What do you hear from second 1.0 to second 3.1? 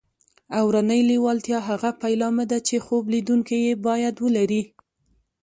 لېوالتیا هغه پیلامه ده چې خوب